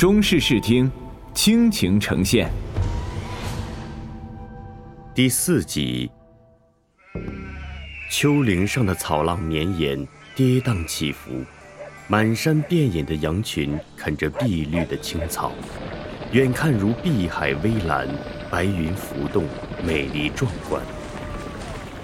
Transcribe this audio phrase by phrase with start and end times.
[0.00, 0.90] 中式视听，
[1.34, 2.50] 倾情呈现。
[5.14, 6.10] 第四集，
[8.10, 11.44] 丘陵上的草浪绵延，跌宕起伏，
[12.08, 15.52] 满山遍野的羊群啃着碧绿的青草，
[16.32, 18.08] 远看如碧海微蓝，
[18.50, 19.44] 白云浮动，
[19.84, 20.82] 美丽壮观。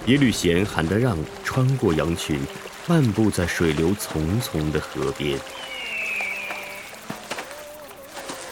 [0.05, 2.39] 耶律贤喊得让穿过羊群，
[2.87, 5.39] 漫步在水流淙淙的河边。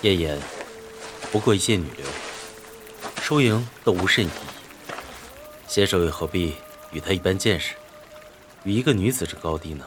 [0.05, 0.40] 燕燕，
[1.32, 2.05] 不过一介女流，
[3.23, 4.32] 输赢都无甚意义。
[5.68, 6.54] 携手又何必
[6.91, 7.73] 与她一般见识，
[8.63, 9.84] 与一个女子之高低呢？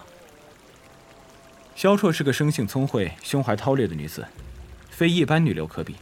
[1.77, 4.27] 萧绰是个生性聪慧、胸怀韬略的女子，
[4.91, 5.95] 非一般女流可比。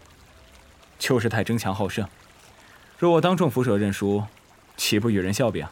[0.98, 2.08] 就是太争强好胜，
[2.98, 4.24] 若我当众俯首认输，
[4.78, 5.66] 岂不与人笑柄？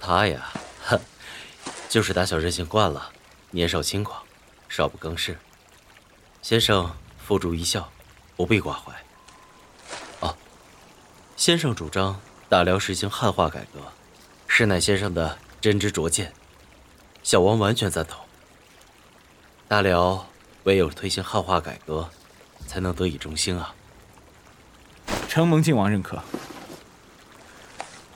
[0.00, 0.50] 他呀，
[0.82, 1.00] 哼，
[1.88, 3.12] 就是打小任性惯了，
[3.52, 4.20] 年少轻狂，
[4.68, 5.38] 少不更事。
[6.42, 6.92] 先生
[7.24, 7.88] 付诸一笑，
[8.36, 8.92] 不必挂怀。
[10.18, 10.36] 哦，
[11.36, 13.80] 先生主张大辽实行汉化改革，
[14.48, 16.32] 实乃先生的真知灼见，
[17.22, 18.18] 小王完全赞同。
[19.68, 20.26] 大辽
[20.64, 22.10] 唯有推行汉化改革，
[22.66, 23.72] 才能得以中兴啊！
[25.28, 26.20] 承蒙晋王认可。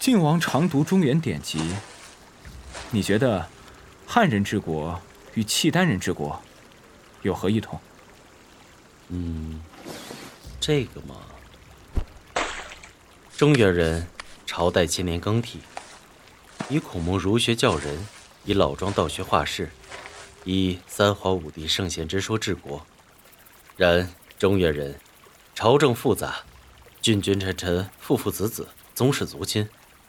[0.00, 1.76] 晋王常读中原典籍，
[2.90, 3.48] 你觉得
[4.04, 5.00] 汉人治国
[5.34, 6.42] 与契丹人治国
[7.22, 7.80] 有何异同？
[9.08, 9.60] 嗯，
[10.60, 11.14] 这个嘛，
[13.36, 14.08] 中原人
[14.44, 15.60] 朝代千年更替，
[16.68, 18.04] 以孔孟儒学教人，
[18.44, 19.70] 以老庄道学化世，
[20.44, 22.84] 以三皇五帝圣贤之说治国。
[23.76, 24.98] 然中原人
[25.54, 26.38] 朝政复杂，
[27.00, 29.68] 君君臣臣，父父子子，宗室族亲，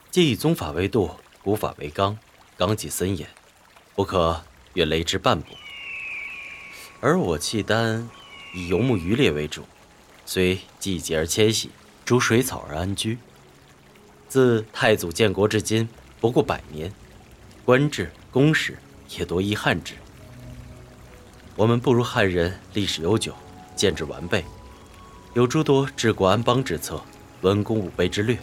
[0.10, 1.12] 皆以宗法为度，
[1.44, 2.18] 古法为纲，
[2.58, 3.30] 纲纪森严，
[3.94, 5.50] 不可越雷之半步。
[7.00, 8.10] 而我契丹。
[8.54, 9.64] 以游牧渔猎为主，
[10.26, 11.70] 随季节而迁徙，
[12.06, 13.18] 逐水草而安居。
[14.28, 15.88] 自太祖建国至今
[16.20, 16.92] 不过百年，
[17.64, 18.78] 官制、公事
[19.18, 19.94] 也多依汉制。
[21.56, 23.34] 我们不如汉人历史悠久，
[23.76, 24.44] 建制完备，
[25.34, 27.02] 有诸多治国安邦之策，
[27.42, 28.38] 文攻武备之略。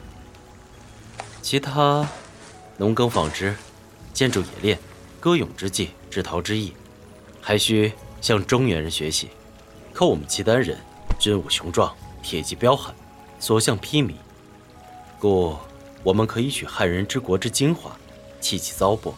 [1.43, 2.09] 其他
[2.79, 3.55] 农耕纺织、
[4.13, 4.79] 建筑冶炼、
[5.21, 6.73] 歌咏之技、制陶之艺，
[7.41, 9.29] 还需向中原人学习。
[9.95, 10.77] 可我们契丹人
[11.21, 12.93] 军武雄壮，铁骑彪悍，
[13.39, 14.15] 所向披靡，
[15.21, 15.57] 故
[16.03, 17.97] 我们可以取汉人之国之精华，
[18.41, 19.15] 弃其糟粕，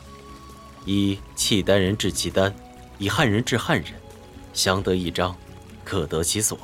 [0.84, 2.54] 以契丹人治契丹，
[2.98, 3.94] 以汉人治汉人，
[4.52, 5.34] 相得益彰，
[5.82, 6.58] 可得其所。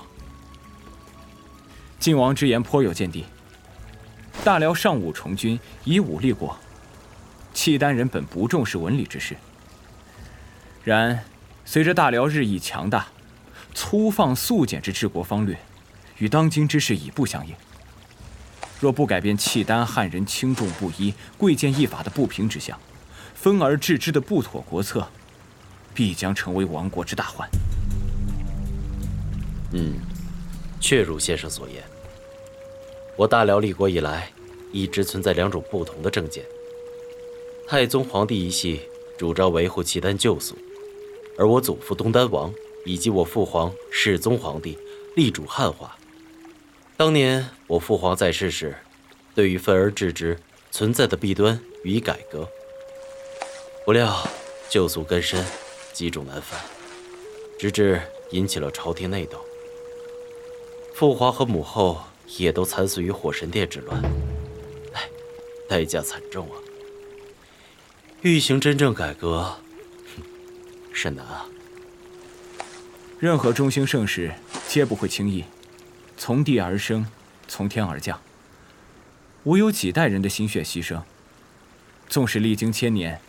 [1.99, 3.25] 晋王之言颇有见地。
[4.44, 6.55] 大辽尚武从军，以武立国，
[7.55, 9.39] 契丹人本不重视文理之事。
[10.84, 11.25] 然
[11.65, 13.06] 随着大辽日益强大。
[13.75, 15.59] 粗放素简之治国方略，
[16.19, 17.55] 与当今之势已不相应。
[18.81, 22.78] 若不改变契丹汉人轻重不一、贵贱异法的不平之象，
[23.34, 25.09] 分而治之的不妥国策，
[25.94, 27.49] 必将成为亡国之大患。
[29.72, 29.94] 嗯，
[30.81, 31.82] 确如先生所言。
[33.16, 34.31] 我大辽立国以来，
[34.72, 36.44] 一直存在两种不同的政见。
[37.69, 38.81] 太宗皇帝一系
[39.16, 40.56] 主张维护契丹旧俗，
[41.38, 42.53] 而我祖父东丹王。
[42.84, 44.78] 以及我父皇世宗皇帝
[45.16, 45.97] 力主汉化。
[46.97, 48.76] 当年我父皇在世时，
[49.34, 50.38] 对于分而治之
[50.70, 52.48] 存在的弊端予以改革。
[53.84, 54.26] 不料
[54.69, 55.44] 旧俗根深，
[55.93, 56.60] 积重难返，
[57.59, 58.00] 直至
[58.31, 59.44] 引起了朝廷内斗。
[60.94, 62.00] 父皇和母后
[62.37, 64.00] 也都惨死于火神殿之乱，
[64.93, 65.09] 哎，
[65.69, 66.56] 代价惨重啊！
[68.20, 69.56] 欲行真正改革，
[70.14, 70.22] 哼，
[70.93, 71.47] 甚难啊！
[73.22, 74.34] 任何中兴盛世，
[74.66, 75.44] 皆不会轻易
[76.16, 77.06] 从地而生，
[77.47, 78.21] 从天而降。
[79.44, 81.00] 无有几代人的心血牺牲，
[82.09, 83.21] 纵使历经千年，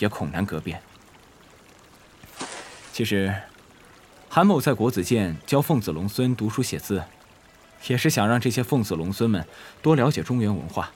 [0.00, 0.82] 也恐难革变。
[2.92, 3.34] 其实，
[4.28, 7.04] 韩某在国子监教奉子龙孙读书写字，
[7.86, 9.46] 也是想让这些奉子龙孙们
[9.80, 10.92] 多了解中原文化，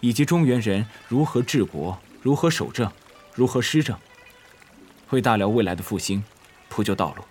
[0.00, 2.92] 以及中原人如何治国、如何守政、
[3.32, 3.96] 如何施政，
[5.08, 6.22] 为大辽未来的复兴
[6.68, 7.24] 铺就道路。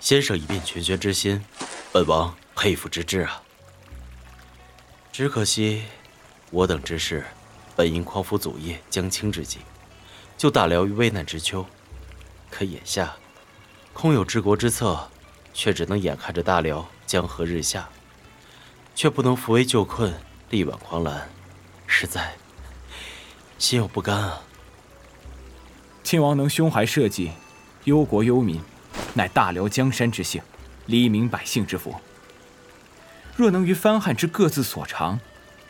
[0.00, 1.44] 先生一片全权之心，
[1.92, 3.42] 本王佩服之至啊。
[5.12, 5.84] 只可惜，
[6.50, 7.22] 我等之事
[7.76, 9.58] 本应匡扶祖业、将倾之际，
[10.38, 11.66] 救大辽于危难之秋。
[12.48, 13.14] 可眼下，
[13.92, 15.10] 空有治国之策，
[15.52, 17.88] 却只能眼看着大辽江河日下，
[18.94, 20.12] 却不能扶危救困、
[20.48, 21.28] 力挽狂澜，
[21.86, 22.34] 实在
[23.58, 24.40] 心有不甘啊。
[26.02, 27.30] 亲王能胸怀社稷，
[27.84, 28.58] 忧国忧民。
[29.14, 30.40] 乃大辽江山之幸，
[30.86, 31.94] 黎民百姓之福。
[33.36, 35.18] 若能于藩汉之各自所长，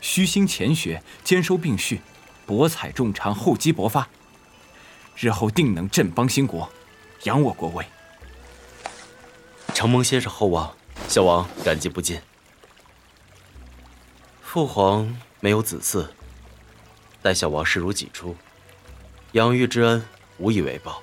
[0.00, 2.00] 虚心潜学，兼收并蓄，
[2.46, 4.08] 博采众长，厚积薄发，
[5.16, 6.70] 日后定能振邦兴国，
[7.22, 7.86] 扬我国威。
[9.72, 10.74] 承蒙先生厚望，
[11.08, 12.20] 小王感激不尽。
[14.42, 16.08] 父皇没有子嗣，
[17.22, 18.36] 待小王视如己出，
[19.32, 20.04] 养育之恩
[20.38, 21.02] 无以为报。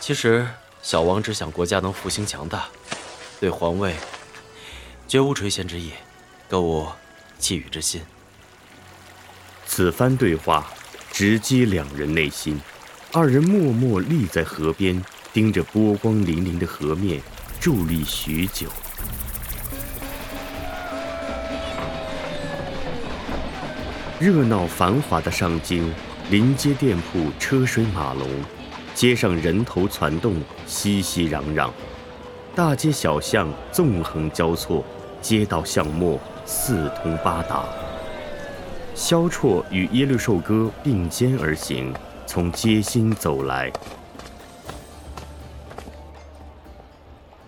[0.00, 0.48] 其实
[0.84, 2.66] 小王只想国家能复兴强大，
[3.40, 3.94] 对皇位
[5.08, 5.92] 绝无垂涎之意，
[6.46, 6.86] 歌无
[7.40, 8.02] 觊觎之心。
[9.64, 10.66] 此番对话
[11.10, 12.60] 直击两人内心，
[13.12, 15.02] 二人默默立在河边，
[15.32, 17.22] 盯着波光粼粼的河面，
[17.62, 18.68] 伫立许久。
[24.20, 25.90] 热闹繁华的上京，
[26.28, 28.28] 临街店铺车水马龙，
[28.94, 30.36] 街上人头攒动，
[30.66, 31.68] 熙熙攘攘，
[32.54, 34.84] 大街小巷纵横交错，
[35.20, 37.64] 街道巷陌四通八达。
[38.94, 41.92] 萧绰与耶律寿歌并肩而行，
[42.24, 43.72] 从街心走来。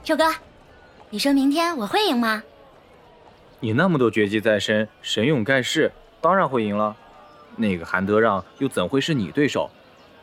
[0.03, 0.25] 寿哥，
[1.11, 2.43] 你说明天我会赢吗？
[3.61, 5.93] 你那么多绝技在身，神勇盖世。
[6.21, 6.97] 当然会赢了，
[7.55, 9.71] 那个韩德让又怎会是你对手？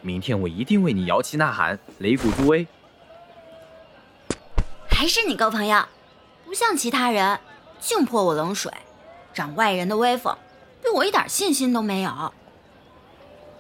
[0.04, 2.68] 明天我一定为你摇旗呐喊，擂鼓助威。
[4.90, 5.86] 还是你够朋友，
[6.46, 7.40] 不像其他人，
[7.80, 8.72] 净泼我冷水，
[9.34, 10.38] 长外人的威风，
[10.82, 12.34] 对我一点信心都没有。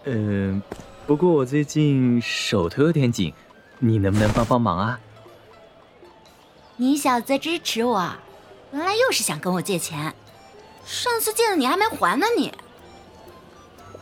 [0.03, 0.61] 嗯，
[1.07, 3.33] 不过我最近手头有点紧，
[3.79, 4.99] 你能不能帮帮忙啊？
[6.75, 8.13] 你小子支持我，
[8.73, 10.13] 原来又是想跟我借钱。
[10.85, 12.53] 上次借的你还没还呢，你。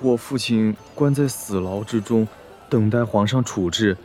[0.02, 2.28] 我父亲关在死牢之中，
[2.68, 3.96] 等待皇上处置，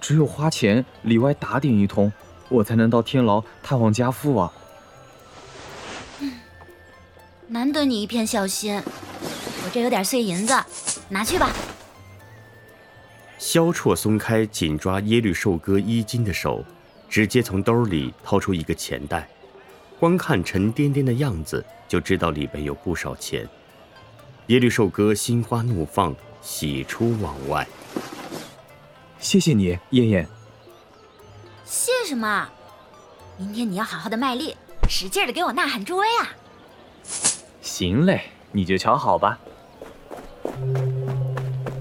[0.00, 2.10] 只有花钱里外打点一通，
[2.48, 4.52] 我才能到天牢探望家父啊。
[6.20, 6.32] 嗯，
[7.48, 10.54] 难得你一片孝心，我这有点碎银子，
[11.10, 11.50] 拿去吧。
[13.36, 16.64] 萧绰松开紧抓耶律寿哥衣襟的手，
[17.08, 19.28] 直接从兜里掏出一个钱袋，
[20.00, 21.62] 光看沉甸甸的样子。
[21.86, 23.46] 就知道里边有不少钱。
[24.48, 27.66] 耶律寿哥心花怒放，喜出望外。
[29.18, 30.28] 谢谢你，燕燕。
[31.64, 32.46] 谢什么？
[33.38, 34.54] 明天你要好好的卖力，
[34.86, 36.28] 使劲的给我呐喊助威啊！
[37.62, 38.20] 行嘞，
[38.52, 39.38] 你就瞧好吧。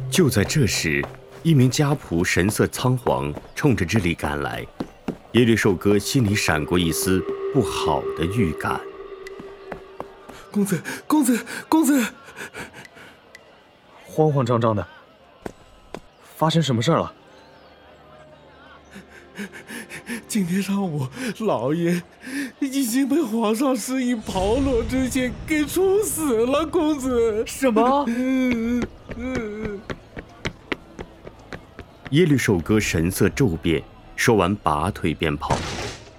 [0.09, 1.06] 就在这时，
[1.44, 4.66] 一名家仆神色仓皇，冲着这里赶来。
[5.33, 7.21] 耶律寿哥心里闪过一丝
[7.54, 8.80] 不好的预感。
[10.50, 12.06] 公子，公子，公子，
[14.06, 14.85] 慌慌张张的，
[16.35, 17.13] 发生什么事了？
[20.27, 21.07] 今天上午，
[21.39, 22.01] 老爷
[22.59, 26.65] 已经被皇上施以炮烙之刑给处死了。
[26.65, 28.06] 公子，什么？
[32.12, 33.83] 耶律寿哥神色骤变，
[34.15, 35.57] 说完拔腿便跑。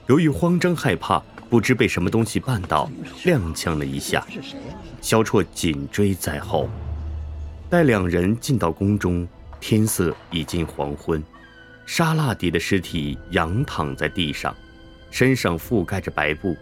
[0.06, 1.22] 由于慌张害怕。
[1.54, 2.90] 不知被什么东西绊倒，
[3.22, 4.26] 踉跄了一下。
[5.00, 6.68] 萧绰紧追在后。
[7.70, 9.24] 待两人进到宫中，
[9.60, 11.22] 天色已近黄昏。
[11.86, 14.52] 沙腊迪的尸体仰躺在地上，
[15.12, 16.56] 身上覆盖着白布，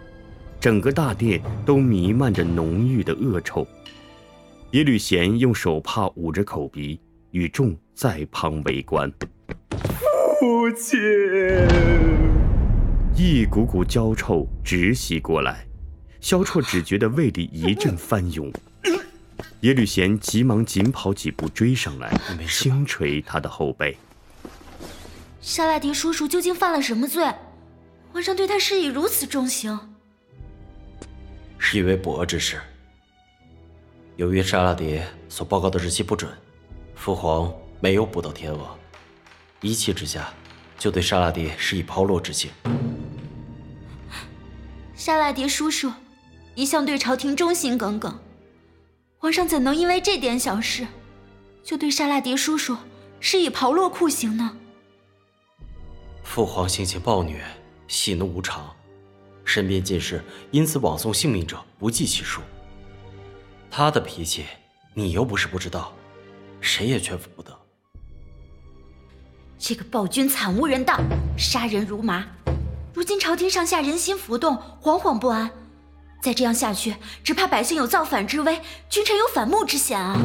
[0.61, 3.66] 整个大殿都弥漫着浓郁的恶臭。
[4.73, 7.00] 耶律贤用手帕捂着口鼻，
[7.31, 9.11] 与众在旁围观。
[10.38, 12.22] 父亲。
[13.14, 15.66] 一股股焦臭直袭过来，
[16.21, 18.50] 萧绰只觉得胃里一阵翻涌。
[19.61, 22.11] 耶律贤急忙紧跑几步追上来，
[22.49, 23.97] 轻捶他的后背。
[25.42, 27.31] 沙拉迪叔叔究竟犯了什么罪？
[28.12, 29.78] 皇上对他施以如此重刑，
[31.59, 32.61] 是因为不俄之事。
[34.16, 36.31] 由于沙拉迪所报告的日期不准，
[36.95, 38.78] 父皇没有捕到天鹅，
[39.61, 40.33] 一气之下
[40.78, 42.50] 就对沙拉迪施以抛落之刑。
[45.04, 45.92] 沙拉迪叔叔
[46.54, 48.16] 一向对朝廷忠心耿耿，
[49.18, 50.87] 皇上怎能因为这点小事
[51.64, 52.76] 就对沙拉迪叔叔
[53.18, 54.56] 施以炮烙酷刑呢？
[56.23, 57.44] 父皇性情暴虐，
[57.88, 58.73] 喜怒无常，
[59.44, 62.40] 身边近侍因此枉送性命者不计其数。
[63.73, 64.44] 他的脾气
[64.94, 65.92] 你又不是不知道，
[66.61, 67.50] 谁也劝服不得。
[69.59, 71.00] 这个暴君惨无人道，
[71.37, 72.25] 杀人如麻。
[72.94, 75.50] 如今朝廷上下人心浮动，惶惶不安。
[76.20, 76.94] 再这样下去，
[77.25, 80.16] 只怕百姓有造反之危，君臣有反目之险啊！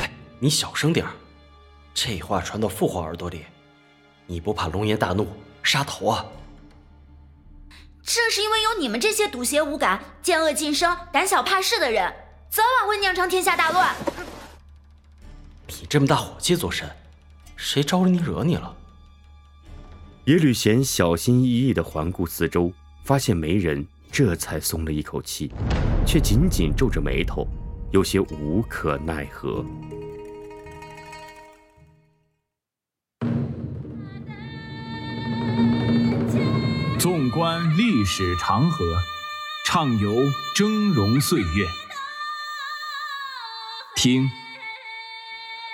[0.00, 1.12] 哎，你小声点儿，
[1.94, 3.46] 这话传到父皇耳朵里，
[4.26, 5.26] 你不怕龙颜大怒
[5.62, 6.24] 杀头啊？
[8.04, 12.12] 正是因为有你们这些赌邪无感、见恶晋升、胆小怕事的人，
[12.50, 13.94] 早晚会酿成天下大乱。
[15.66, 16.88] 你这么大火气做甚？
[17.56, 18.76] 谁招了你惹你了？
[20.26, 22.72] 耶律贤小心翼翼地环顾四周，
[23.04, 25.50] 发现没人，这才松了一口气，
[26.06, 27.44] 却紧紧皱着眉头，
[27.90, 29.66] 有些无可奈何。
[37.00, 38.84] 纵观历史长河，
[39.66, 40.14] 畅游
[40.54, 41.66] 峥嵘岁月，
[43.96, 44.30] 听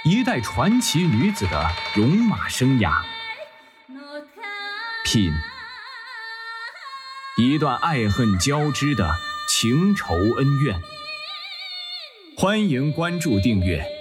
[0.06, 3.02] 一代传奇女子的戎马生涯，
[5.04, 5.32] 品
[7.36, 9.14] 一段爱恨交织的
[9.48, 10.80] 情仇恩怨。
[12.36, 13.97] 欢迎关注订阅。